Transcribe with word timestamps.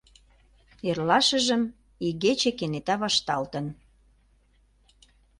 Эрлашыжым 0.87 1.63
игече 2.05 2.51
кенета 2.57 2.95
вашталтын. 3.01 3.65